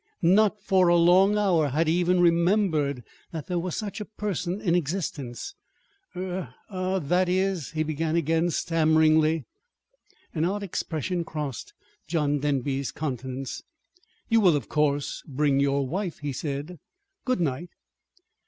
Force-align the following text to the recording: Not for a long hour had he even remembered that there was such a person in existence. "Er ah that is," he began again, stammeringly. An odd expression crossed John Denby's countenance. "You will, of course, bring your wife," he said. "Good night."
Not 0.23 0.63
for 0.63 0.87
a 0.87 0.95
long 0.97 1.37
hour 1.37 1.67
had 1.67 1.87
he 1.87 1.93
even 1.99 2.21
remembered 2.21 3.03
that 3.31 3.45
there 3.45 3.59
was 3.59 3.75
such 3.75 4.01
a 4.01 4.05
person 4.05 4.59
in 4.59 4.73
existence. 4.73 5.53
"Er 6.15 6.55
ah 6.71 6.97
that 6.97 7.29
is," 7.29 7.73
he 7.73 7.83
began 7.83 8.15
again, 8.15 8.49
stammeringly. 8.49 9.45
An 10.33 10.43
odd 10.43 10.63
expression 10.63 11.23
crossed 11.23 11.75
John 12.07 12.39
Denby's 12.39 12.91
countenance. 12.91 13.61
"You 14.27 14.39
will, 14.41 14.55
of 14.55 14.67
course, 14.69 15.21
bring 15.27 15.59
your 15.59 15.87
wife," 15.87 16.17
he 16.17 16.33
said. 16.33 16.79
"Good 17.23 17.39
night." 17.39 17.69